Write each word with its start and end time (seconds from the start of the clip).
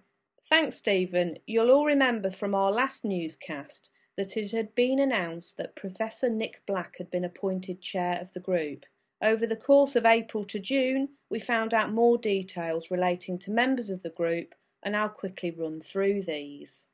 Thanks, 0.48 0.76
Stephen. 0.76 1.36
You'll 1.46 1.70
all 1.70 1.84
remember 1.84 2.30
from 2.30 2.54
our 2.54 2.72
last 2.72 3.04
newscast 3.04 3.90
that 4.16 4.34
it 4.34 4.52
had 4.52 4.74
been 4.74 4.98
announced 4.98 5.58
that 5.58 5.76
Professor 5.76 6.30
Nick 6.30 6.62
Black 6.66 6.96
had 6.96 7.10
been 7.10 7.22
appointed 7.22 7.82
chair 7.82 8.18
of 8.18 8.32
the 8.32 8.40
group. 8.40 8.86
Over 9.20 9.46
the 9.46 9.56
course 9.56 9.94
of 9.94 10.06
April 10.06 10.44
to 10.44 10.58
June, 10.58 11.10
we 11.28 11.38
found 11.38 11.74
out 11.74 11.92
more 11.92 12.16
details 12.16 12.90
relating 12.90 13.38
to 13.40 13.50
members 13.50 13.90
of 13.90 14.02
the 14.02 14.08
group, 14.08 14.54
and 14.82 14.96
I'll 14.96 15.10
quickly 15.10 15.50
run 15.50 15.82
through 15.82 16.22
these. 16.22 16.88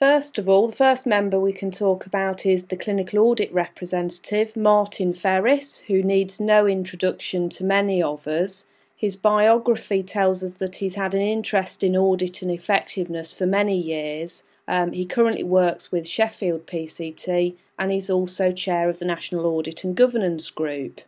First 0.00 0.38
of 0.38 0.48
all, 0.48 0.68
the 0.68 0.76
first 0.76 1.06
member 1.06 1.38
we 1.38 1.52
can 1.52 1.70
talk 1.70 2.06
about 2.06 2.46
is 2.46 2.64
the 2.64 2.76
clinical 2.78 3.18
audit 3.18 3.52
representative, 3.52 4.56
Martin 4.56 5.12
Ferris, 5.12 5.80
who 5.88 6.02
needs 6.02 6.40
no 6.40 6.66
introduction 6.66 7.50
to 7.50 7.64
many 7.64 8.02
of 8.02 8.26
us. 8.26 8.66
His 8.96 9.14
biography 9.14 10.02
tells 10.02 10.42
us 10.42 10.54
that 10.54 10.76
he's 10.76 10.94
had 10.94 11.12
an 11.12 11.20
interest 11.20 11.82
in 11.82 11.98
audit 11.98 12.40
and 12.40 12.50
effectiveness 12.50 13.34
for 13.34 13.44
many 13.44 13.76
years. 13.76 14.44
Um, 14.66 14.92
he 14.92 15.04
currently 15.04 15.44
works 15.44 15.92
with 15.92 16.08
Sheffield 16.08 16.66
PCT 16.66 17.56
and 17.78 17.92
he's 17.92 18.08
also 18.08 18.52
chair 18.52 18.88
of 18.88 19.00
the 19.00 19.04
National 19.04 19.44
Audit 19.44 19.84
and 19.84 19.94
Governance 19.94 20.48
Group. 20.48 21.02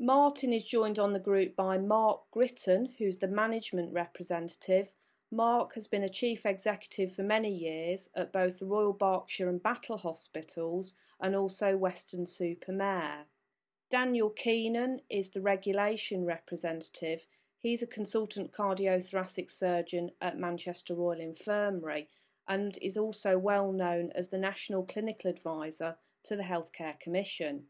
Martin 0.00 0.52
is 0.52 0.64
joined 0.64 0.98
on 0.98 1.12
the 1.12 1.20
group 1.20 1.54
by 1.54 1.78
Mark 1.78 2.22
Gritton, 2.34 2.88
who's 2.98 3.18
the 3.18 3.28
management 3.28 3.92
representative. 3.92 4.88
Mark 5.34 5.74
has 5.74 5.88
been 5.88 6.04
a 6.04 6.08
chief 6.08 6.46
executive 6.46 7.12
for 7.12 7.24
many 7.24 7.50
years 7.50 8.08
at 8.14 8.32
both 8.32 8.60
the 8.60 8.66
Royal 8.66 8.92
Berkshire 8.92 9.48
and 9.48 9.62
Battle 9.62 9.98
Hospitals 9.98 10.94
and 11.20 11.34
also 11.34 11.76
Weston-super-Mare. 11.76 13.26
Daniel 13.90 14.30
Keenan 14.30 15.00
is 15.10 15.30
the 15.30 15.40
regulation 15.40 16.24
representative. 16.24 17.26
He's 17.58 17.82
a 17.82 17.86
consultant 17.86 18.52
cardiothoracic 18.52 19.50
surgeon 19.50 20.10
at 20.20 20.38
Manchester 20.38 20.94
Royal 20.94 21.20
Infirmary 21.20 22.08
and 22.46 22.78
is 22.80 22.96
also 22.96 23.36
well 23.36 23.72
known 23.72 24.12
as 24.14 24.28
the 24.28 24.38
National 24.38 24.84
Clinical 24.84 25.30
Advisor 25.30 25.96
to 26.24 26.36
the 26.36 26.42
Healthcare 26.44 26.98
Commission. 27.00 27.64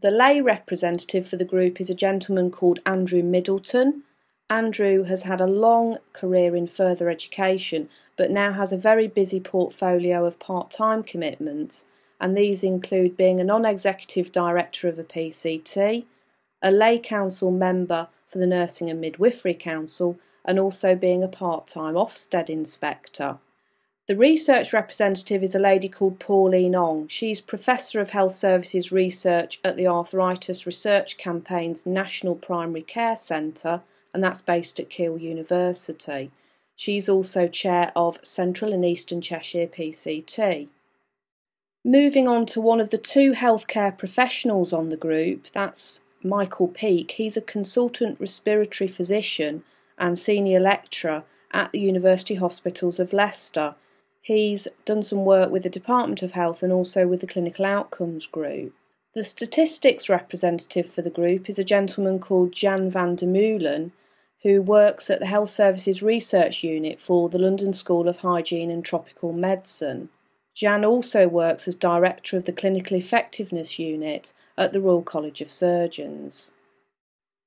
The 0.00 0.10
lay 0.10 0.40
representative 0.40 1.26
for 1.26 1.36
the 1.36 1.44
group 1.44 1.80
is 1.80 1.88
a 1.88 1.94
gentleman 1.94 2.50
called 2.50 2.80
Andrew 2.84 3.22
Middleton. 3.22 4.02
Andrew 4.50 5.02
has 5.04 5.24
had 5.24 5.40
a 5.40 5.46
long 5.46 5.98
career 6.12 6.56
in 6.56 6.66
further 6.66 7.10
education, 7.10 7.88
but 8.16 8.30
now 8.30 8.52
has 8.52 8.72
a 8.72 8.78
very 8.78 9.06
busy 9.06 9.40
portfolio 9.40 10.24
of 10.24 10.38
part 10.38 10.70
time 10.70 11.02
commitments, 11.02 11.86
and 12.18 12.36
these 12.36 12.64
include 12.64 13.16
being 13.16 13.40
a 13.40 13.44
non 13.44 13.66
executive 13.66 14.32
director 14.32 14.88
of 14.88 14.98
a 14.98 15.04
PCT, 15.04 16.04
a 16.62 16.70
lay 16.70 16.98
council 16.98 17.50
member 17.50 18.08
for 18.26 18.38
the 18.38 18.46
Nursing 18.46 18.88
and 18.90 19.00
Midwifery 19.00 19.54
Council, 19.54 20.18
and 20.44 20.58
also 20.58 20.94
being 20.94 21.22
a 21.22 21.28
part 21.28 21.66
time 21.66 21.94
Ofsted 21.94 22.48
inspector. 22.48 23.38
The 24.06 24.16
research 24.16 24.72
representative 24.72 25.42
is 25.42 25.54
a 25.54 25.58
lady 25.58 25.90
called 25.90 26.18
Pauline 26.18 26.74
Ong. 26.74 27.08
She's 27.08 27.42
Professor 27.42 28.00
of 28.00 28.10
Health 28.10 28.32
Services 28.32 28.90
Research 28.90 29.60
at 29.62 29.76
the 29.76 29.86
Arthritis 29.86 30.64
Research 30.64 31.18
Campaign's 31.18 31.84
National 31.84 32.34
Primary 32.34 32.80
Care 32.80 33.16
Centre, 33.16 33.82
and 34.12 34.22
that's 34.22 34.40
based 34.40 34.78
at 34.80 34.90
Keele 34.90 35.18
University. 35.18 36.30
She's 36.76 37.08
also 37.08 37.48
chair 37.48 37.92
of 37.96 38.18
Central 38.22 38.72
and 38.72 38.84
Eastern 38.84 39.20
Cheshire 39.20 39.66
PCT. 39.66 40.68
Moving 41.84 42.28
on 42.28 42.46
to 42.46 42.60
one 42.60 42.80
of 42.80 42.90
the 42.90 42.98
two 42.98 43.32
healthcare 43.32 43.96
professionals 43.96 44.72
on 44.72 44.88
the 44.88 44.96
group, 44.96 45.46
that's 45.52 46.02
Michael 46.22 46.68
Peake. 46.68 47.12
He's 47.12 47.36
a 47.36 47.42
consultant 47.42 48.20
respiratory 48.20 48.88
physician 48.88 49.64
and 49.96 50.18
senior 50.18 50.60
lecturer 50.60 51.24
at 51.52 51.72
the 51.72 51.80
University 51.80 52.34
Hospitals 52.36 52.98
of 52.98 53.12
Leicester 53.12 53.74
He's 54.28 54.68
done 54.84 55.02
some 55.02 55.24
work 55.24 55.50
with 55.50 55.62
the 55.62 55.70
Department 55.70 56.22
of 56.22 56.32
Health 56.32 56.62
and 56.62 56.70
also 56.70 57.06
with 57.06 57.22
the 57.22 57.26
Clinical 57.26 57.64
Outcomes 57.64 58.26
Group. 58.26 58.74
The 59.18 59.24
statistics 59.24 60.08
representative 60.08 60.88
for 60.88 61.02
the 61.02 61.10
group 61.10 61.50
is 61.50 61.58
a 61.58 61.64
gentleman 61.64 62.20
called 62.20 62.52
Jan 62.52 62.88
van 62.88 63.16
der 63.16 63.26
Meulen, 63.26 63.90
who 64.44 64.62
works 64.62 65.10
at 65.10 65.18
the 65.18 65.26
Health 65.26 65.48
Services 65.48 66.04
Research 66.04 66.62
Unit 66.62 67.00
for 67.00 67.28
the 67.28 67.40
London 67.40 67.72
School 67.72 68.08
of 68.08 68.18
Hygiene 68.18 68.70
and 68.70 68.84
Tropical 68.84 69.32
Medicine. 69.32 70.10
Jan 70.54 70.84
also 70.84 71.26
works 71.26 71.66
as 71.66 71.74
Director 71.74 72.36
of 72.36 72.44
the 72.44 72.52
Clinical 72.52 72.96
Effectiveness 72.96 73.76
Unit 73.76 74.34
at 74.56 74.72
the 74.72 74.80
Royal 74.80 75.02
College 75.02 75.40
of 75.40 75.50
Surgeons. 75.50 76.52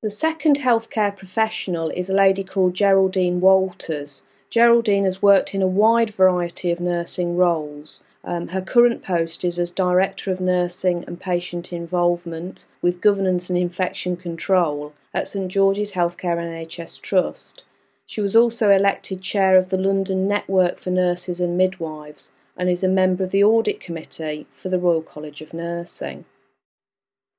The 0.01 0.09
second 0.09 0.57
healthcare 0.57 1.15
professional 1.15 1.87
is 1.91 2.09
a 2.09 2.13
lady 2.13 2.43
called 2.43 2.73
Geraldine 2.73 3.39
Walters, 3.39 4.23
Geraldine 4.51 5.05
has 5.05 5.21
worked 5.21 5.55
in 5.55 5.61
a 5.61 5.67
wide 5.67 6.09
variety 6.09 6.71
of 6.71 6.81
nursing 6.81 7.37
roles. 7.37 8.03
Um, 8.23 8.49
her 8.49 8.61
current 8.61 9.03
post 9.03 9.43
is 9.43 9.57
as 9.57 9.71
Director 9.71 10.31
of 10.31 10.39
Nursing 10.39 11.03
and 11.07 11.19
Patient 11.19 11.73
Involvement 11.73 12.67
with 12.81 13.01
Governance 13.01 13.49
and 13.49 13.57
Infection 13.57 14.15
Control 14.15 14.93
at 15.13 15.27
St 15.27 15.51
George's 15.51 15.93
Healthcare 15.93 16.37
NHS 16.37 17.01
Trust. 17.01 17.63
She 18.05 18.21
was 18.21 18.35
also 18.35 18.69
elected 18.69 19.21
Chair 19.21 19.57
of 19.57 19.69
the 19.69 19.77
London 19.77 20.27
Network 20.27 20.79
for 20.79 20.91
Nurses 20.91 21.39
and 21.39 21.57
Midwives 21.57 22.31
and 22.57 22.69
is 22.69 22.83
a 22.83 22.89
member 22.89 23.23
of 23.23 23.31
the 23.31 23.43
Audit 23.43 23.79
Committee 23.79 24.45
for 24.51 24.69
the 24.69 24.77
Royal 24.77 25.01
College 25.01 25.41
of 25.41 25.53
Nursing. 25.53 26.25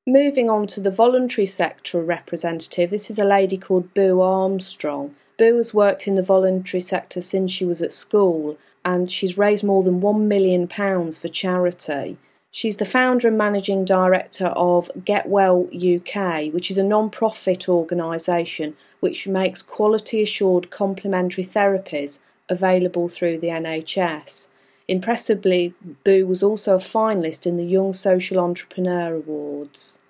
Moving 0.06 0.50
on 0.50 0.66
to 0.68 0.80
the 0.80 0.90
voluntary 0.90 1.46
sector 1.46 2.02
representative, 2.02 2.90
this 2.90 3.08
is 3.08 3.20
a 3.20 3.24
lady 3.24 3.56
called 3.56 3.94
Boo 3.94 4.20
Armstrong. 4.20 5.14
Boo 5.38 5.58
has 5.58 5.72
worked 5.72 6.08
in 6.08 6.16
the 6.16 6.24
voluntary 6.24 6.80
sector 6.80 7.20
since 7.20 7.52
she 7.52 7.64
was 7.64 7.80
at 7.80 7.92
school 7.92 8.58
and 8.84 9.10
she's 9.10 9.38
raised 9.38 9.64
more 9.64 9.82
than 9.82 10.00
£1 10.00 10.22
million 10.22 10.66
for 10.66 11.28
charity. 11.28 12.16
She's 12.50 12.76
the 12.76 12.84
founder 12.84 13.28
and 13.28 13.38
managing 13.38 13.86
director 13.86 14.46
of 14.48 14.90
Get 15.04 15.26
Well 15.26 15.68
UK, 15.72 16.52
which 16.52 16.70
is 16.70 16.76
a 16.76 16.82
non 16.82 17.08
profit 17.08 17.68
organisation 17.68 18.76
which 19.00 19.26
makes 19.26 19.62
quality 19.62 20.22
assured 20.22 20.70
complementary 20.70 21.44
therapies 21.44 22.20
available 22.50 23.08
through 23.08 23.38
the 23.38 23.48
NHS. 23.48 24.48
Impressively, 24.86 25.72
Boo 26.04 26.26
was 26.26 26.42
also 26.42 26.74
a 26.74 26.78
finalist 26.78 27.46
in 27.46 27.56
the 27.56 27.64
Young 27.64 27.94
Social 27.94 28.38
Entrepreneur 28.38 29.14
Awards. 29.14 30.00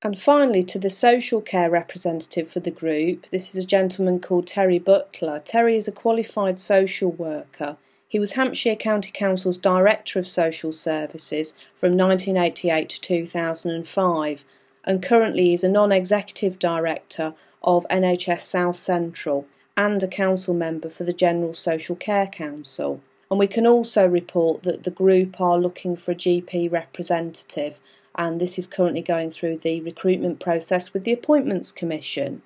And 0.00 0.18
finally, 0.18 0.62
to 0.62 0.78
the 0.78 0.90
social 0.90 1.40
care 1.40 1.68
representative 1.68 2.48
for 2.48 2.60
the 2.60 2.70
group, 2.70 3.26
this 3.30 3.54
is 3.54 3.62
a 3.62 3.66
gentleman 3.66 4.20
called 4.20 4.46
Terry 4.46 4.78
Butler. 4.78 5.42
Terry 5.44 5.76
is 5.76 5.88
a 5.88 5.92
qualified 5.92 6.58
social 6.58 7.10
worker. 7.10 7.76
He 8.10 8.18
was 8.18 8.32
Hampshire 8.32 8.74
County 8.74 9.10
Council's 9.12 9.58
Director 9.58 10.18
of 10.18 10.26
Social 10.26 10.72
Services 10.72 11.52
from 11.74 11.94
1988 11.94 12.88
to 12.88 13.00
2005 13.02 14.44
and 14.84 15.02
currently 15.02 15.52
is 15.52 15.62
a 15.62 15.68
non 15.68 15.92
executive 15.92 16.58
director 16.58 17.34
of 17.62 17.86
NHS 17.90 18.40
South 18.40 18.76
Central 18.76 19.46
and 19.76 20.02
a 20.02 20.08
council 20.08 20.54
member 20.54 20.88
for 20.88 21.04
the 21.04 21.12
General 21.12 21.52
Social 21.52 21.94
Care 21.94 22.26
Council. 22.26 23.02
And 23.30 23.38
we 23.38 23.46
can 23.46 23.66
also 23.66 24.06
report 24.06 24.62
that 24.62 24.84
the 24.84 24.90
group 24.90 25.38
are 25.38 25.58
looking 25.58 25.94
for 25.94 26.12
a 26.12 26.16
GP 26.16 26.72
representative, 26.72 27.78
and 28.14 28.40
this 28.40 28.58
is 28.58 28.66
currently 28.66 29.02
going 29.02 29.30
through 29.32 29.58
the 29.58 29.82
recruitment 29.82 30.40
process 30.40 30.94
with 30.94 31.04
the 31.04 31.12
Appointments 31.12 31.72
Commission. 31.72 32.40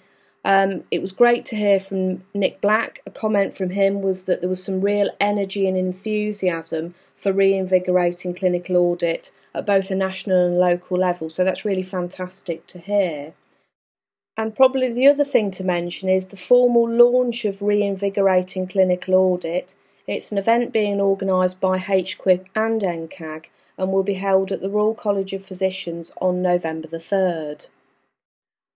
Um, 0.44 0.84
it 0.90 1.00
was 1.00 1.10
great 1.12 1.46
to 1.46 1.56
hear 1.56 1.80
from 1.80 2.24
Nick 2.34 2.60
Black. 2.60 3.00
A 3.06 3.10
comment 3.10 3.56
from 3.56 3.70
him 3.70 4.02
was 4.02 4.24
that 4.24 4.40
there 4.40 4.50
was 4.50 4.62
some 4.62 4.82
real 4.82 5.08
energy 5.18 5.66
and 5.66 5.78
enthusiasm 5.78 6.94
for 7.16 7.32
reinvigorating 7.32 8.34
clinical 8.34 8.76
audit 8.76 9.32
at 9.54 9.64
both 9.64 9.90
a 9.90 9.94
national 9.94 10.48
and 10.48 10.58
local 10.58 10.98
level, 10.98 11.30
so 11.30 11.44
that's 11.44 11.64
really 11.64 11.82
fantastic 11.82 12.66
to 12.66 12.78
hear. 12.78 13.32
And 14.36 14.54
probably 14.54 14.92
the 14.92 15.06
other 15.06 15.24
thing 15.24 15.50
to 15.52 15.64
mention 15.64 16.08
is 16.08 16.26
the 16.26 16.36
formal 16.36 16.88
launch 16.88 17.44
of 17.44 17.62
Reinvigorating 17.62 18.66
Clinical 18.66 19.14
Audit. 19.14 19.76
It's 20.06 20.30
an 20.30 20.38
event 20.38 20.72
being 20.72 21.00
organised 21.00 21.60
by 21.60 21.78
HQIP 21.78 22.44
and 22.54 22.82
NCAG 22.82 23.46
and 23.78 23.92
will 23.92 24.02
be 24.02 24.14
held 24.14 24.52
at 24.52 24.60
the 24.60 24.70
Royal 24.70 24.94
College 24.94 25.32
of 25.32 25.44
Physicians 25.44 26.12
on 26.20 26.42
November 26.42 26.86
the 26.86 26.98
3rd. 26.98 27.68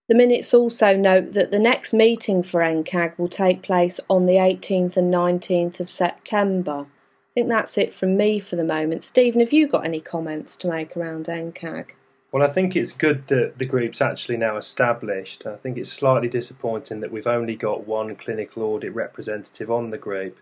The 0.09 0.15
minutes 0.15 0.53
also 0.53 0.97
note 0.97 1.35
that 1.35 1.51
the 1.51 1.59
next 1.59 1.93
meeting 1.93 2.43
for 2.43 2.61
NCAG 2.61 3.17
will 3.17 3.29
take 3.29 3.63
place 3.63 4.01
on 4.09 4.27
the 4.27 4.37
18th 4.37 4.97
and 4.97 5.13
19th 5.13 5.79
of 5.79 5.89
September. 5.89 6.87
I 6.89 7.33
think 7.35 7.49
that's 7.49 7.79
it 7.79 7.95
from 7.95 8.17
me 8.17 8.41
for 8.41 8.57
the 8.57 8.65
moment. 8.65 9.05
Stephen, 9.05 9.41
have 9.41 9.53
you 9.53 9.69
got 9.69 9.85
any 9.85 10.01
comments 10.01 10.57
to 10.59 10.69
make 10.69 10.97
around 10.97 11.27
NCAG? 11.27 11.91
Well, 12.33 12.45
I 12.45 12.49
think 12.49 12.77
it's 12.77 12.93
good 12.93 13.27
that 13.27 13.59
the 13.59 13.67
group's 13.67 14.01
actually 14.01 14.37
now 14.37 14.57
established. 14.57 15.47
I 15.47 15.57
think 15.57 15.77
it's 15.77 15.93
slightly 15.93 16.29
disappointing 16.29 17.01
that 17.01 17.11
we've 17.11 17.27
only 17.27 17.57
got 17.57 17.89
one 17.89 18.15
clinical 18.15 18.63
audit 18.63 18.95
representative 18.95 19.69
on 19.69 19.91
the 19.91 19.99
group. 19.99 20.39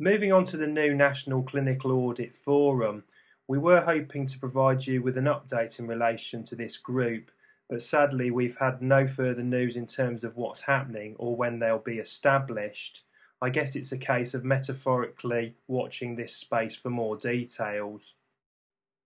Moving 0.00 0.32
on 0.32 0.44
to 0.44 0.56
the 0.56 0.68
new 0.68 0.94
National 0.94 1.42
Clinical 1.42 1.90
Audit 1.90 2.32
Forum, 2.32 3.02
we 3.48 3.58
were 3.58 3.80
hoping 3.80 4.26
to 4.26 4.38
provide 4.38 4.86
you 4.86 5.02
with 5.02 5.16
an 5.16 5.24
update 5.24 5.80
in 5.80 5.88
relation 5.88 6.44
to 6.44 6.54
this 6.54 6.76
group, 6.76 7.32
but 7.68 7.82
sadly 7.82 8.30
we've 8.30 8.58
had 8.58 8.80
no 8.80 9.08
further 9.08 9.42
news 9.42 9.74
in 9.74 9.86
terms 9.86 10.22
of 10.22 10.36
what's 10.36 10.60
happening 10.62 11.16
or 11.18 11.34
when 11.34 11.58
they'll 11.58 11.78
be 11.78 11.98
established. 11.98 13.02
I 13.40 13.50
guess 13.50 13.76
it's 13.76 13.92
a 13.92 13.98
case 13.98 14.34
of 14.34 14.44
metaphorically 14.44 15.54
watching 15.68 16.16
this 16.16 16.34
space 16.34 16.74
for 16.74 16.90
more 16.90 17.16
details. 17.16 18.14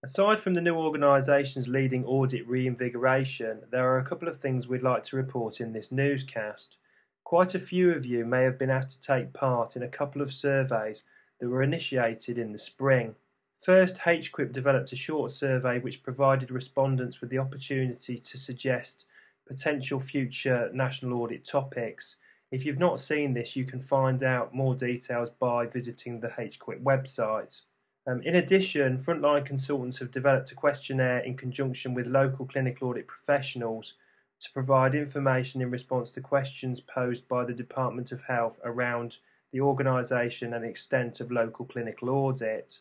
Aside 0.02 0.40
from 0.40 0.54
the 0.54 0.60
new 0.60 0.74
organisations 0.74 1.68
leading 1.68 2.04
audit 2.04 2.48
reinvigoration, 2.48 3.60
there 3.70 3.88
are 3.88 3.98
a 3.98 4.04
couple 4.04 4.28
of 4.28 4.38
things 4.38 4.66
we'd 4.66 4.82
like 4.82 5.02
to 5.04 5.16
report 5.16 5.60
in 5.60 5.72
this 5.72 5.92
newscast. 5.92 6.78
Quite 7.22 7.54
a 7.54 7.60
few 7.60 7.92
of 7.92 8.04
you 8.04 8.24
may 8.24 8.42
have 8.42 8.58
been 8.58 8.70
asked 8.70 8.90
to 8.90 9.06
take 9.06 9.32
part 9.32 9.76
in 9.76 9.82
a 9.82 9.88
couple 9.88 10.20
of 10.22 10.32
surveys 10.32 11.04
that 11.38 11.48
were 11.48 11.62
initiated 11.62 12.38
in 12.38 12.52
the 12.52 12.58
spring. 12.58 13.14
First, 13.58 13.98
HQIP 13.98 14.50
developed 14.50 14.92
a 14.92 14.96
short 14.96 15.30
survey 15.30 15.78
which 15.78 16.02
provided 16.02 16.50
respondents 16.50 17.20
with 17.20 17.30
the 17.30 17.38
opportunity 17.38 18.16
to 18.18 18.38
suggest 18.38 19.06
potential 19.46 20.00
future 20.00 20.68
national 20.72 21.20
audit 21.20 21.44
topics 21.44 22.16
if 22.52 22.66
you've 22.66 22.78
not 22.78 23.00
seen 23.00 23.32
this, 23.32 23.56
you 23.56 23.64
can 23.64 23.80
find 23.80 24.22
out 24.22 24.54
more 24.54 24.74
details 24.74 25.30
by 25.30 25.66
visiting 25.66 26.20
the 26.20 26.28
HQIP 26.28 26.82
website. 26.82 27.62
Um, 28.06 28.20
in 28.22 28.34
addition, 28.34 28.98
frontline 28.98 29.46
consultants 29.46 30.00
have 30.00 30.10
developed 30.10 30.52
a 30.52 30.54
questionnaire 30.54 31.20
in 31.20 31.34
conjunction 31.34 31.94
with 31.94 32.06
local 32.06 32.44
clinical 32.44 32.88
audit 32.88 33.06
professionals 33.06 33.94
to 34.40 34.52
provide 34.52 34.94
information 34.94 35.62
in 35.62 35.70
response 35.70 36.10
to 36.10 36.20
questions 36.20 36.80
posed 36.80 37.26
by 37.26 37.44
the 37.44 37.54
Department 37.54 38.12
of 38.12 38.24
Health 38.24 38.60
around 38.64 39.16
the 39.50 39.60
organisation 39.60 40.52
and 40.52 40.64
extent 40.64 41.20
of 41.20 41.32
local 41.32 41.64
clinical 41.64 42.10
audit. 42.10 42.80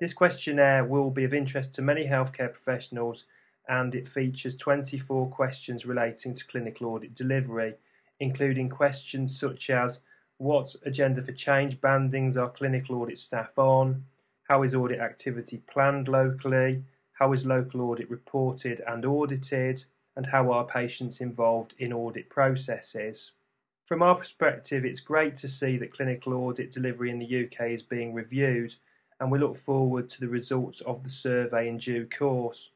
This 0.00 0.14
questionnaire 0.14 0.84
will 0.84 1.10
be 1.10 1.22
of 1.22 1.34
interest 1.34 1.74
to 1.74 1.82
many 1.82 2.06
healthcare 2.06 2.52
professionals 2.52 3.24
and 3.68 3.94
it 3.94 4.08
features 4.08 4.56
24 4.56 5.28
questions 5.28 5.86
relating 5.86 6.34
to 6.34 6.44
clinical 6.44 6.88
audit 6.88 7.14
delivery 7.14 7.74
including 8.22 8.68
questions 8.68 9.36
such 9.38 9.68
as 9.68 10.00
what 10.38 10.76
agenda 10.84 11.20
for 11.20 11.32
change 11.32 11.80
bandings 11.80 12.36
are 12.36 12.48
clinical 12.48 13.02
audit 13.02 13.18
staff 13.18 13.58
on? 13.58 14.04
How 14.48 14.62
is 14.62 14.76
audit 14.76 15.00
activity 15.00 15.60
planned 15.68 16.06
locally? 16.06 16.84
How 17.14 17.32
is 17.32 17.44
local 17.44 17.80
audit 17.80 18.08
reported 18.08 18.80
and 18.86 19.04
audited? 19.04 19.84
And 20.14 20.26
how 20.26 20.52
are 20.52 20.64
patients 20.64 21.20
involved 21.20 21.74
in 21.78 21.92
audit 21.92 22.30
processes? 22.30 23.32
From 23.84 24.02
our 24.02 24.14
perspective, 24.14 24.84
it's 24.84 25.00
great 25.00 25.34
to 25.36 25.48
see 25.48 25.76
that 25.78 25.92
clinical 25.92 26.32
audit 26.34 26.70
delivery 26.70 27.10
in 27.10 27.18
the 27.18 27.44
UK 27.44 27.70
is 27.70 27.82
being 27.82 28.14
reviewed, 28.14 28.76
and 29.18 29.32
we 29.32 29.40
look 29.40 29.56
forward 29.56 30.08
to 30.10 30.20
the 30.20 30.28
results 30.28 30.80
of 30.82 31.02
the 31.02 31.10
survey 31.10 31.68
in 31.68 31.78
due 31.78 32.06
course. 32.06 32.70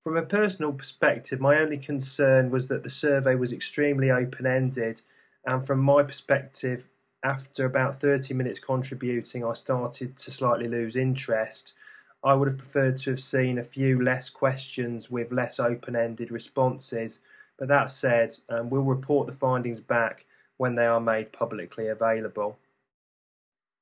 From 0.00 0.16
a 0.16 0.22
personal 0.22 0.72
perspective, 0.72 1.40
my 1.40 1.56
only 1.56 1.76
concern 1.76 2.50
was 2.50 2.68
that 2.68 2.84
the 2.84 2.90
survey 2.90 3.34
was 3.34 3.52
extremely 3.52 4.10
open 4.10 4.46
ended, 4.46 5.02
and 5.44 5.66
from 5.66 5.80
my 5.80 6.04
perspective, 6.04 6.88
after 7.24 7.64
about 7.64 8.00
30 8.00 8.32
minutes 8.34 8.60
contributing, 8.60 9.44
I 9.44 9.54
started 9.54 10.16
to 10.16 10.30
slightly 10.30 10.68
lose 10.68 10.94
interest. 10.94 11.74
I 12.22 12.34
would 12.34 12.46
have 12.46 12.58
preferred 12.58 12.98
to 12.98 13.10
have 13.10 13.20
seen 13.20 13.58
a 13.58 13.64
few 13.64 14.00
less 14.00 14.30
questions 14.30 15.10
with 15.10 15.32
less 15.32 15.58
open 15.58 15.96
ended 15.96 16.30
responses, 16.30 17.18
but 17.58 17.66
that 17.66 17.90
said, 17.90 18.34
um, 18.48 18.70
we'll 18.70 18.82
report 18.82 19.26
the 19.26 19.32
findings 19.32 19.80
back 19.80 20.26
when 20.58 20.76
they 20.76 20.86
are 20.86 21.00
made 21.00 21.32
publicly 21.32 21.88
available. 21.88 22.56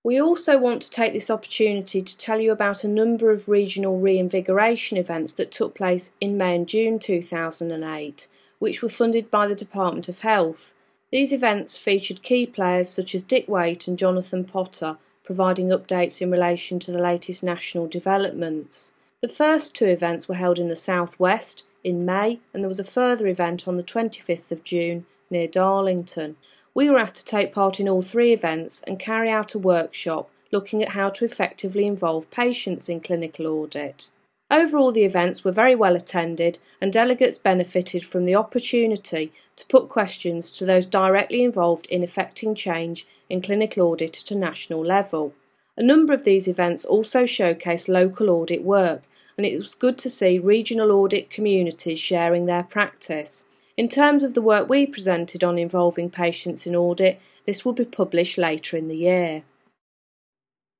We 0.06 0.20
also 0.20 0.56
want 0.56 0.82
to 0.82 0.90
take 0.92 1.12
this 1.12 1.30
opportunity 1.30 2.00
to 2.00 2.16
tell 2.16 2.38
you 2.38 2.52
about 2.52 2.84
a 2.84 2.88
number 2.88 3.32
of 3.32 3.48
regional 3.48 3.98
reinvigoration 3.98 4.96
events 4.96 5.32
that 5.32 5.50
took 5.50 5.74
place 5.74 6.14
in 6.20 6.38
May 6.38 6.54
and 6.54 6.68
June 6.68 7.00
2008, 7.00 8.28
which 8.60 8.82
were 8.82 8.88
funded 8.88 9.32
by 9.32 9.48
the 9.48 9.56
Department 9.56 10.08
of 10.08 10.20
Health. 10.20 10.74
These 11.10 11.32
events 11.32 11.76
featured 11.76 12.22
key 12.22 12.46
players 12.46 12.88
such 12.88 13.16
as 13.16 13.24
Dick 13.24 13.48
Waite 13.48 13.88
and 13.88 13.98
Jonathan 13.98 14.44
Potter, 14.44 14.98
providing 15.24 15.70
updates 15.70 16.22
in 16.22 16.30
relation 16.30 16.78
to 16.78 16.92
the 16.92 17.02
latest 17.02 17.42
national 17.42 17.88
developments. 17.88 18.94
The 19.22 19.28
first 19.28 19.74
two 19.74 19.86
events 19.86 20.28
were 20.28 20.36
held 20.36 20.60
in 20.60 20.68
the 20.68 20.76
southwest 20.76 21.64
in 21.82 22.04
May, 22.04 22.38
and 22.54 22.62
there 22.62 22.68
was 22.68 22.78
a 22.78 22.84
further 22.84 23.26
event 23.26 23.66
on 23.66 23.76
the 23.76 23.82
25th 23.82 24.52
of 24.52 24.62
June 24.62 25.04
near 25.30 25.48
Darlington. 25.48 26.36
We 26.76 26.90
were 26.90 26.98
asked 26.98 27.16
to 27.16 27.24
take 27.24 27.54
part 27.54 27.80
in 27.80 27.88
all 27.88 28.02
three 28.02 28.34
events 28.34 28.82
and 28.82 28.98
carry 28.98 29.30
out 29.30 29.54
a 29.54 29.58
workshop 29.58 30.28
looking 30.52 30.82
at 30.82 30.90
how 30.90 31.08
to 31.08 31.24
effectively 31.24 31.86
involve 31.86 32.30
patients 32.30 32.90
in 32.90 33.00
clinical 33.00 33.46
audit. 33.46 34.10
Overall, 34.50 34.92
the 34.92 35.06
events 35.06 35.42
were 35.42 35.52
very 35.52 35.74
well 35.74 35.96
attended, 35.96 36.58
and 36.78 36.92
delegates 36.92 37.38
benefited 37.38 38.04
from 38.04 38.26
the 38.26 38.34
opportunity 38.34 39.32
to 39.56 39.66
put 39.68 39.88
questions 39.88 40.50
to 40.50 40.66
those 40.66 40.84
directly 40.84 41.42
involved 41.42 41.86
in 41.86 42.02
effecting 42.02 42.54
change 42.54 43.06
in 43.30 43.40
clinical 43.40 43.82
audit 43.88 44.18
at 44.18 44.30
a 44.30 44.38
national 44.38 44.84
level. 44.84 45.32
A 45.78 45.82
number 45.82 46.12
of 46.12 46.26
these 46.26 46.46
events 46.46 46.84
also 46.84 47.24
showcase 47.24 47.88
local 47.88 48.28
audit 48.28 48.62
work, 48.62 49.04
and 49.38 49.46
it 49.46 49.56
was 49.56 49.74
good 49.74 49.96
to 49.96 50.10
see 50.10 50.38
regional 50.38 50.92
audit 50.92 51.30
communities 51.30 51.98
sharing 51.98 52.44
their 52.44 52.64
practice. 52.64 53.44
In 53.76 53.88
terms 53.88 54.22
of 54.22 54.32
the 54.32 54.40
work 54.40 54.70
we 54.70 54.86
presented 54.86 55.44
on 55.44 55.58
involving 55.58 56.08
patients 56.08 56.66
in 56.66 56.74
audit, 56.74 57.20
this 57.44 57.62
will 57.62 57.74
be 57.74 57.84
published 57.84 58.38
later 58.38 58.76
in 58.76 58.88
the 58.88 58.96
year. 58.96 59.42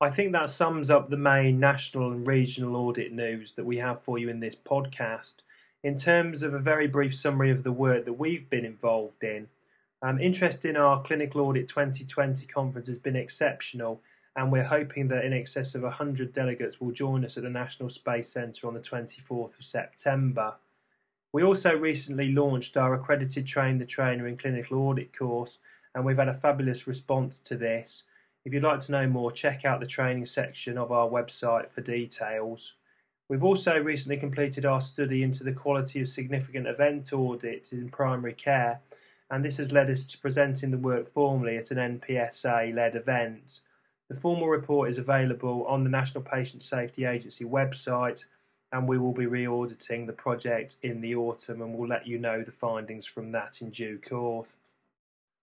I 0.00 0.08
think 0.08 0.32
that 0.32 0.48
sums 0.48 0.90
up 0.90 1.10
the 1.10 1.16
main 1.18 1.60
national 1.60 2.10
and 2.10 2.26
regional 2.26 2.76
audit 2.76 3.12
news 3.12 3.52
that 3.52 3.66
we 3.66 3.78
have 3.78 4.02
for 4.02 4.18
you 4.18 4.30
in 4.30 4.40
this 4.40 4.56
podcast. 4.56 5.36
In 5.82 5.96
terms 5.96 6.42
of 6.42 6.54
a 6.54 6.58
very 6.58 6.86
brief 6.86 7.14
summary 7.14 7.50
of 7.50 7.64
the 7.64 7.72
work 7.72 8.06
that 8.06 8.14
we've 8.14 8.48
been 8.48 8.64
involved 8.64 9.22
in, 9.22 9.48
um, 10.02 10.18
interest 10.18 10.64
in 10.64 10.76
our 10.76 11.02
Clinical 11.02 11.42
Audit 11.42 11.68
2020 11.68 12.46
conference 12.46 12.88
has 12.88 12.98
been 12.98 13.16
exceptional, 13.16 14.02
and 14.34 14.50
we're 14.50 14.64
hoping 14.64 15.08
that 15.08 15.24
in 15.24 15.32
excess 15.32 15.74
of 15.74 15.82
100 15.82 16.32
delegates 16.32 16.80
will 16.80 16.92
join 16.92 17.24
us 17.24 17.36
at 17.36 17.42
the 17.42 17.50
National 17.50 17.88
Space 17.88 18.30
Centre 18.30 18.66
on 18.66 18.74
the 18.74 18.80
24th 18.80 19.58
of 19.58 19.64
September. 19.64 20.54
We 21.36 21.44
also 21.44 21.76
recently 21.76 22.32
launched 22.32 22.78
our 22.78 22.94
accredited 22.94 23.46
Train 23.46 23.76
the 23.76 23.84
Trainer 23.84 24.26
in 24.26 24.38
Clinical 24.38 24.78
Audit 24.78 25.14
course, 25.14 25.58
and 25.94 26.02
we've 26.02 26.16
had 26.16 26.30
a 26.30 26.34
fabulous 26.34 26.86
response 26.86 27.36
to 27.40 27.58
this. 27.58 28.04
If 28.46 28.54
you'd 28.54 28.62
like 28.62 28.80
to 28.80 28.92
know 28.92 29.06
more, 29.06 29.30
check 29.30 29.62
out 29.62 29.80
the 29.80 29.86
training 29.86 30.24
section 30.24 30.78
of 30.78 30.90
our 30.90 31.06
website 31.06 31.70
for 31.70 31.82
details. 31.82 32.72
We've 33.28 33.44
also 33.44 33.76
recently 33.76 34.16
completed 34.16 34.64
our 34.64 34.80
study 34.80 35.22
into 35.22 35.44
the 35.44 35.52
quality 35.52 36.00
of 36.00 36.08
significant 36.08 36.66
event 36.66 37.12
audit 37.12 37.70
in 37.70 37.90
primary 37.90 38.32
care, 38.32 38.80
and 39.30 39.44
this 39.44 39.58
has 39.58 39.72
led 39.72 39.90
us 39.90 40.06
to 40.06 40.18
presenting 40.18 40.70
the 40.70 40.78
work 40.78 41.06
formally 41.06 41.58
at 41.58 41.70
an 41.70 42.00
NPSA 42.00 42.74
led 42.74 42.94
event. 42.94 43.60
The 44.08 44.14
formal 44.14 44.48
report 44.48 44.88
is 44.88 44.96
available 44.96 45.66
on 45.66 45.84
the 45.84 45.90
National 45.90 46.24
Patient 46.24 46.62
Safety 46.62 47.04
Agency 47.04 47.44
website 47.44 48.24
and 48.76 48.86
we 48.86 48.98
will 48.98 49.12
be 49.12 49.24
re-auditing 49.24 50.04
the 50.04 50.12
project 50.12 50.76
in 50.82 51.00
the 51.00 51.14
autumn 51.14 51.62
and 51.62 51.74
we'll 51.74 51.88
let 51.88 52.06
you 52.06 52.18
know 52.18 52.42
the 52.42 52.52
findings 52.52 53.06
from 53.06 53.32
that 53.32 53.62
in 53.62 53.70
due 53.70 53.98
course. 53.98 54.58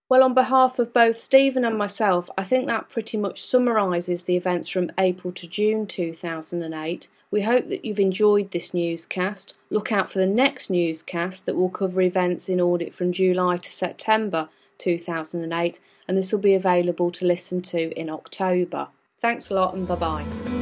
Well, 0.08 0.22
on 0.22 0.34
behalf 0.34 0.78
of 0.78 0.92
both 0.92 1.18
Stephen 1.18 1.64
and 1.64 1.76
myself, 1.76 2.30
I 2.38 2.44
think 2.44 2.68
that 2.68 2.88
pretty 2.88 3.16
much 3.16 3.42
summarises 3.42 4.24
the 4.24 4.36
events 4.36 4.68
from 4.68 4.92
April 4.98 5.32
to 5.32 5.48
June 5.48 5.86
2008. 5.88 7.08
We 7.32 7.42
hope 7.42 7.68
that 7.68 7.84
you've 7.84 7.98
enjoyed 7.98 8.52
this 8.52 8.72
newscast. 8.72 9.54
Look 9.68 9.90
out 9.90 10.12
for 10.12 10.20
the 10.20 10.26
next 10.28 10.70
newscast 10.70 11.44
that 11.46 11.56
will 11.56 11.70
cover 11.70 12.02
events 12.02 12.48
in 12.48 12.60
audit 12.60 12.94
from 12.94 13.10
July 13.10 13.56
to 13.56 13.72
September 13.72 14.48
2008, 14.78 15.80
and 16.06 16.16
this 16.16 16.30
will 16.30 16.38
be 16.38 16.54
available 16.54 17.10
to 17.10 17.26
listen 17.26 17.62
to 17.62 17.90
in 17.98 18.08
October. 18.08 18.88
Thanks 19.18 19.50
a 19.50 19.54
lot 19.54 19.74
and 19.74 19.88
bye 19.88 19.96
bye. 19.96 20.53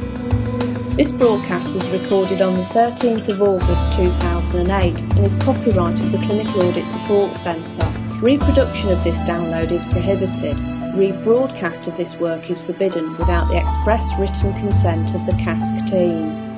This 0.95 1.11
broadcast 1.11 1.71
was 1.71 1.89
recorded 1.89 2.43
on 2.43 2.55
the 2.55 2.63
13th 2.65 3.27
of 3.27 3.41
August 3.41 3.97
2008 3.97 5.01
and 5.01 5.19
is 5.25 5.35
copyright 5.37 5.99
of 5.99 6.11
the 6.11 6.19
Clinical 6.19 6.61
Audit 6.61 6.85
Support 6.85 7.35
Centre. 7.35 7.91
Reproduction 8.21 8.91
of 8.91 9.03
this 9.03 9.19
download 9.21 9.71
is 9.71 9.83
prohibited. 9.85 10.55
Rebroadcast 10.93 11.87
of 11.87 11.97
this 11.97 12.15
work 12.17 12.51
is 12.51 12.61
forbidden 12.61 13.17
without 13.17 13.47
the 13.47 13.57
express 13.57 14.07
written 14.19 14.53
consent 14.53 15.15
of 15.15 15.25
the 15.25 15.31
CASC 15.31 15.89
team. 15.89 16.52